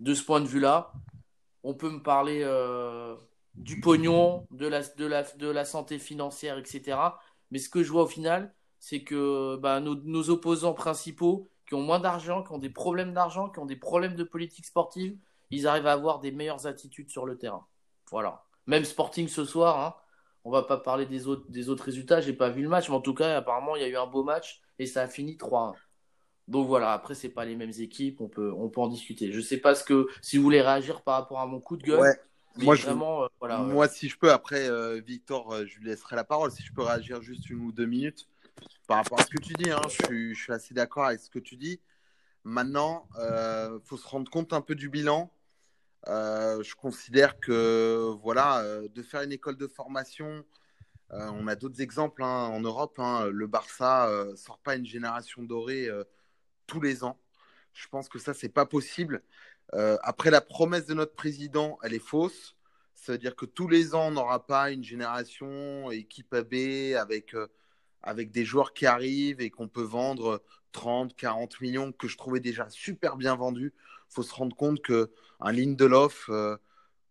[0.00, 0.92] De ce point de vue-là,
[1.62, 2.44] on peut me parler
[3.54, 6.98] du pognon, de la, de, la, de la santé financière, etc.
[7.50, 8.52] Mais ce que je vois au final,
[8.84, 13.14] c'est que bah, nos, nos, opposants principaux, qui ont moins d'argent, qui ont des problèmes
[13.14, 15.16] d'argent, qui ont des problèmes de politique sportive,
[15.50, 17.66] ils arrivent à avoir des meilleures attitudes sur le terrain.
[18.10, 18.44] Voilà.
[18.66, 19.94] Même Sporting ce soir, hein,
[20.44, 22.94] on va pas parler des autres, des autres résultats, j'ai pas vu le match, mais
[22.94, 25.38] en tout cas, apparemment, il y a eu un beau match et ça a fini
[25.38, 25.72] 3-1.
[26.48, 29.32] Donc voilà, après, c'est pas les mêmes équipes, on peut, on peut en discuter.
[29.32, 31.84] Je sais pas ce que, si vous voulez réagir par rapport à mon coup de
[31.84, 32.00] gueule.
[32.00, 32.20] Ouais.
[32.58, 33.24] Moi, vraiment, je...
[33.24, 36.50] euh, voilà, Moi, si je peux, après, euh, Victor, euh, je lui laisserai la parole.
[36.50, 38.28] Si je peux réagir juste une ou deux minutes
[38.86, 41.38] par rapport à ce que tu dis, hein, je, suis, assez d'accord avec ce que
[41.38, 41.80] tu dis.
[42.44, 45.30] Maintenant, il euh, faut se rendre compte un peu du bilan.
[46.08, 50.44] Euh, je considère que voilà, euh, de faire une école de formation,
[51.10, 52.98] on a d'autres exemples hein, en Europe.
[52.98, 55.88] Hein, le Barça euh, sort pas une génération dorée
[56.66, 57.20] tous les ans.
[57.72, 59.22] Je pense que ça c'est pas possible.
[60.02, 62.56] après, la promesse de notre président, elle est fausse.
[62.94, 66.54] Ça veut dire que tous les ans, on n'aura pas une génération équipe AB
[66.98, 67.34] avec
[68.04, 72.40] avec des joueurs qui arrivent et qu'on peut vendre 30, 40 millions que je trouvais
[72.40, 73.72] déjà super bien vendus
[74.14, 76.56] faut se rendre compte que un Lindelof, euh,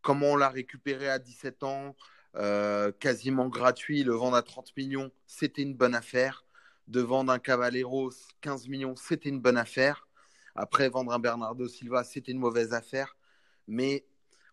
[0.01, 1.95] comment on l'a récupéré à 17 ans,
[2.35, 6.45] euh, quasiment gratuit, le vendre à 30 millions, c'était une bonne affaire.
[6.87, 10.07] De vendre un Cavaleros 15 millions, c'était une bonne affaire.
[10.55, 13.15] Après, vendre un Bernardo Silva, c'était une mauvaise affaire.
[13.67, 14.05] Mais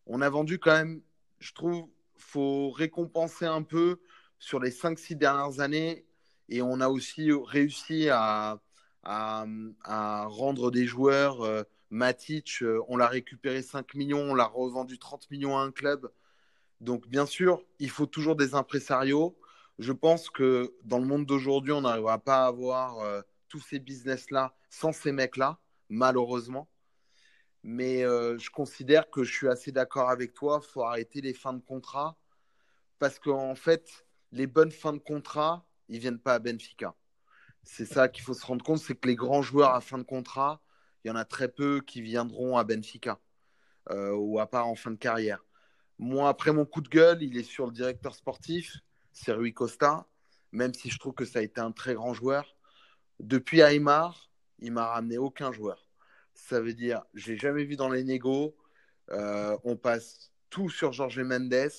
[0.06, 1.02] on a vendu quand même,
[1.40, 4.00] je trouve, faut récompenser un peu
[4.38, 6.06] sur les 5-6 dernières années.
[6.50, 8.60] Et on a aussi réussi à,
[9.04, 11.42] rendre des joueurs.
[11.42, 15.72] Euh, Matic, euh, on l'a récupéré 5 millions, on l'a revendu 30 millions à un
[15.72, 16.10] club.
[16.80, 19.36] Donc, bien sûr, il faut toujours des impresarios.
[19.78, 23.78] Je pense que dans le monde d'aujourd'hui, on n'arrivera pas à avoir euh, tous ces
[23.78, 25.58] business-là sans ces mecs-là,
[25.88, 26.68] malheureusement.
[27.62, 30.60] Mais euh, je considère que je suis assez d'accord avec toi.
[30.62, 32.16] Il faut arrêter les fins de contrat.
[32.98, 36.94] Parce qu'en fait, les bonnes fins de contrat, ils ne viennent pas à Benfica.
[37.62, 40.02] C'est ça qu'il faut se rendre compte c'est que les grands joueurs à fin de
[40.02, 40.62] contrat,
[41.04, 43.20] il y en a très peu qui viendront à Benfica
[43.90, 45.44] euh, ou à part en fin de carrière.
[45.98, 48.78] Moi, après mon coup de gueule, il est sur le directeur sportif,
[49.12, 50.06] c'est Rui Costa,
[50.52, 52.56] même si je trouve que ça a été un très grand joueur.
[53.18, 55.86] Depuis Aymar, il m'a ramené aucun joueur.
[56.32, 58.56] Ça veut dire, j'ai jamais vu dans les négos,
[59.10, 61.70] euh, on passe tout sur Jorge Mendes.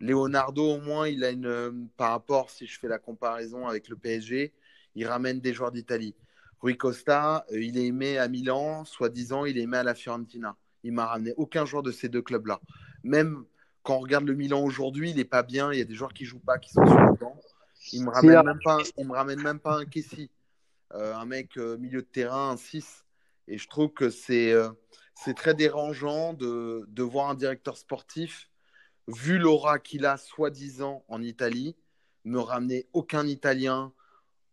[0.00, 1.88] Leonardo, au moins, il a une.
[1.96, 4.52] Par rapport, si je fais la comparaison avec le PSG,
[4.94, 6.14] il ramène des joueurs d'Italie.
[6.60, 10.56] Rui Costa, euh, il est aimé à Milan, soi-disant, il est aimé à la Fiorentina.
[10.82, 12.60] Il m'a ramené aucun joueur de ces deux clubs-là.
[13.02, 13.44] Même
[13.82, 15.72] quand on regarde le Milan aujourd'hui, il n'est pas bien.
[15.72, 17.38] Il y a des joueurs qui jouent pas, qui sont sur le banc.
[17.92, 20.30] Il me ramène même pas, il me ramène même pas un Kessi,
[20.94, 23.04] euh, un mec euh, milieu de terrain, un 6.
[23.48, 24.68] Et je trouve que c'est euh,
[25.14, 28.49] c'est très dérangeant de, de voir un directeur sportif,
[29.14, 31.76] vu l'aura qu'il a soi-disant en Italie,
[32.24, 33.92] me ramener aucun Italien,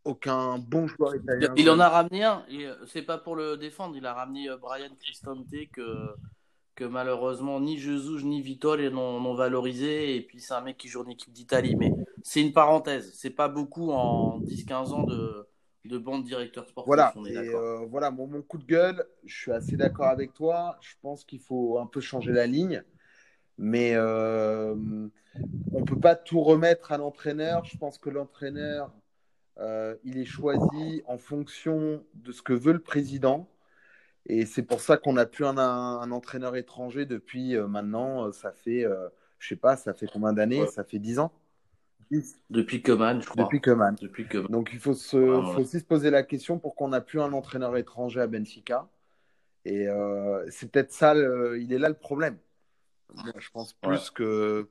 [0.07, 1.53] aucun bon joueur italien.
[1.57, 2.45] Il en a ramené un,
[2.87, 6.07] c'est pas pour le défendre, il a ramené euh, Brian Cristante que,
[6.75, 11.01] que malheureusement ni Jesus ni Vitol n'ont valorisé, et puis c'est un mec qui joue
[11.01, 11.91] en équipe d'Italie, mais
[12.23, 15.47] c'est une parenthèse, c'est pas beaucoup en 10-15 ans de,
[15.85, 16.87] de bande directeur sportif.
[16.87, 20.77] Voilà, et euh, voilà mon, mon, coup de gueule, je suis assez d'accord avec toi,
[20.81, 22.81] je pense qu'il faut un peu changer la ligne.
[23.57, 24.75] Mais euh,
[25.73, 27.65] on peut pas tout remettre à l'entraîneur.
[27.65, 28.91] Je pense que l'entraîneur,
[29.59, 33.49] euh, il est choisi en fonction de ce que veut le président.
[34.27, 38.51] Et c'est pour ça qu'on n'a plus un, un, entraîneur étranger depuis euh, maintenant, ça
[38.51, 38.85] fait,
[39.39, 40.61] je sais pas, ça fait combien d'années?
[40.61, 40.67] Ouais.
[40.67, 41.31] Ça fait 10 ans?
[42.11, 42.35] 10.
[42.49, 43.43] Depuis Coman, je crois.
[43.43, 43.95] Depuis Coman.
[43.99, 44.27] Depuis.
[44.49, 47.19] Donc il faut, se, ah, faut aussi se poser la question pour qu'on n'a plus
[47.19, 48.87] un entraîneur étranger à Benfica.
[49.65, 49.87] Et
[50.49, 52.37] c'est peut-être ça, le, il est là le problème.
[53.13, 54.13] Moi, je pense plus ouais.
[54.15, 54.69] que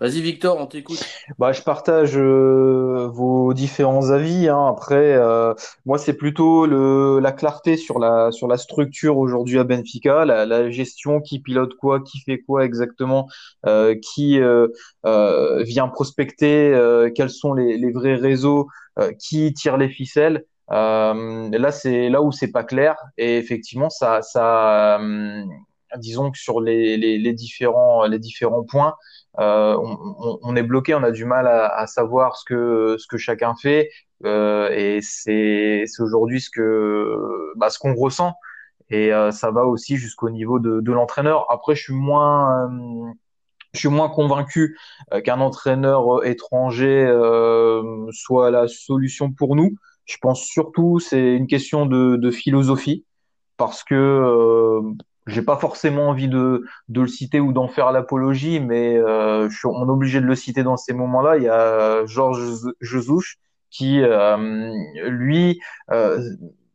[0.00, 0.98] Vas-y Victor, on t'écoute.
[1.38, 4.48] Bah, je partage euh, vos différents avis.
[4.48, 4.66] hein.
[4.66, 5.54] Après, euh,
[5.86, 10.46] moi, c'est plutôt le, la clarté sur la, sur la structure aujourd'hui à Benfica, la,
[10.46, 13.28] la gestion, qui pilote quoi, qui fait quoi exactement,
[13.66, 14.66] euh, qui euh,
[15.06, 18.66] euh, vient prospecter, euh, quels sont les, les vrais réseaux,
[18.98, 20.44] euh, qui tire les ficelles.
[20.72, 22.96] Euh, là, c'est là où c'est pas clair.
[23.16, 25.44] Et effectivement, ça, ça, euh,
[25.96, 28.94] disons que sur les, les, les différents, les différents points
[29.40, 33.06] euh, on, on, est bloqué, on a du mal à, à, savoir ce que ce
[33.08, 33.90] que chacun fait,
[34.24, 38.34] euh, et c'est aujourd'hui ce que bah, ce qu'on ressent,
[38.90, 41.50] et euh, ça va aussi jusqu'au niveau de, de l'entraîneur.
[41.50, 43.12] Après, je suis moins euh,
[43.72, 44.78] je suis moins convaincu
[45.12, 49.74] euh, qu'un entraîneur étranger euh, soit la solution pour nous.
[50.04, 53.04] Je pense surtout c'est une question de, de philosophie
[53.56, 54.80] parce que
[55.26, 59.56] j'ai pas forcément envie de, de le citer ou d'en faire l'apologie, mais euh, je
[59.56, 61.36] suis, on est obligé de le citer dans ces moments-là.
[61.38, 62.42] Il y a Georges
[62.80, 63.36] Jesus
[63.70, 64.70] qui, euh,
[65.08, 65.60] lui,
[65.90, 66.20] euh,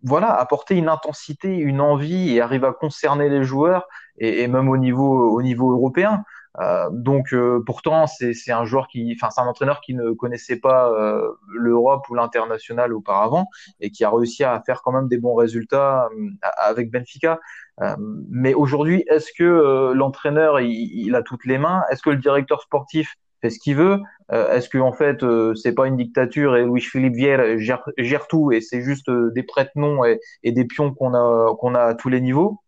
[0.04, 4.70] voilà, apporter une intensité, une envie et arrive à concerner les joueurs et, et même
[4.70, 6.24] au niveau au niveau européen.
[6.60, 10.58] Euh, donc euh, pourtant c'est un joueur qui, enfin c'est un entraîneur qui ne connaissait
[10.58, 13.46] pas euh, l'Europe ou l'international auparavant
[13.80, 17.40] et qui a réussi à faire quand même des bons résultats euh, avec Benfica.
[17.82, 21.84] Euh, mais aujourd'hui, est-ce que l'entraîneur il, il, a toutes les mains?
[21.92, 24.00] Est-ce que le directeur sportif fait ce qu'il veut?
[24.32, 25.24] Est-ce que en fait
[25.56, 29.44] c'est pas une dictature et Louis Philippe Vieira gère, gère tout et c'est juste des
[29.44, 32.60] prête-noms et, et des pions qu'on a qu'on a à tous les niveaux?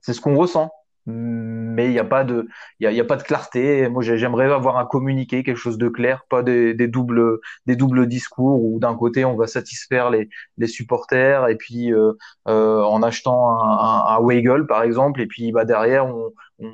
[0.00, 0.70] C'est ce qu'on ressent
[1.06, 2.46] mais il n'y a pas de
[2.80, 3.88] il y a, pas de clarté.
[3.88, 8.62] Moi j'aimerais avoir un communiqué quelque chose de clair pas des, doubles des doubles discours
[8.64, 12.12] où d'un côté on va satisfaire les, les supporters et puis euh,
[12.48, 16.72] euh, en achetant un, un, un Weigel par exemple et puis bah derrière on, on,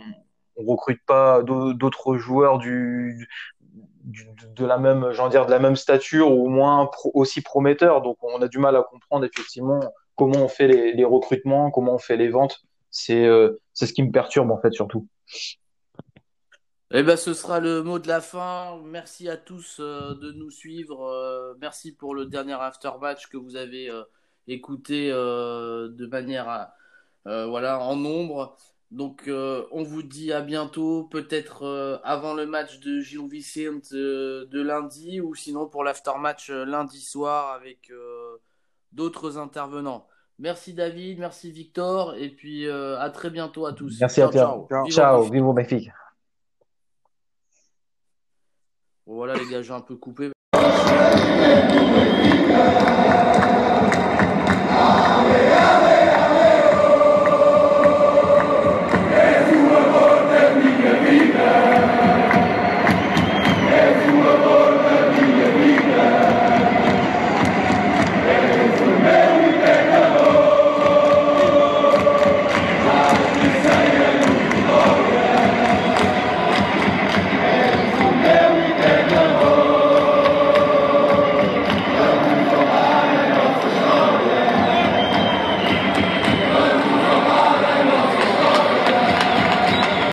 [0.56, 3.28] on recrute pas d'autres joueurs du,
[4.04, 8.02] du de la même j'en dire de la même stature ou au moins aussi prometteur
[8.02, 9.80] donc on a du mal à comprendre effectivement
[10.16, 13.92] comment on fait les, les recrutements comment on fait les ventes c'est euh, c'est ce
[13.92, 15.08] qui me perturbe en fait surtout.
[16.90, 18.80] Eh ben, ce sera le mot de la fin.
[18.84, 21.04] Merci à tous euh, de nous suivre.
[21.04, 23.90] Euh, merci pour le dernier after match que vous avez
[24.46, 26.68] écouté de manière
[27.24, 28.56] voilà en nombre.
[28.90, 35.20] Donc on vous dit à bientôt, peut-être avant le match de Gilles Vicente de lundi
[35.20, 37.92] ou sinon pour l'after match lundi soir avec
[38.92, 40.08] d'autres intervenants.
[40.40, 43.98] Merci David, merci Victor, et puis euh, à très bientôt à tous.
[44.00, 44.40] Merci ciao, à toi.
[44.40, 44.90] Ciao, ciao.
[44.90, 45.22] ciao.
[45.24, 45.92] vive Benfica.
[49.04, 50.30] Voilà les gars, j'ai un peu coupé.